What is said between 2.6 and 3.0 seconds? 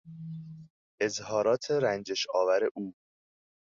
او